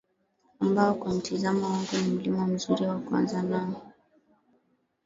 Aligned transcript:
ambao 0.59 0.93
kwa 0.93 1.13
mtizamo 1.13 1.65
wangu 1.65 1.87
ni 1.93 2.11
Mlima 2.13 2.47
mzuri 2.47 2.83
wa 2.85 2.99
kuanza 2.99 3.41
nao 3.43 3.93